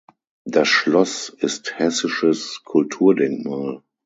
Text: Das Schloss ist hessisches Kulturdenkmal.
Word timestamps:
Das 0.45 0.67
Schloss 0.67 1.29
ist 1.29 1.77
hessisches 1.77 2.63
Kulturdenkmal. 2.63 3.83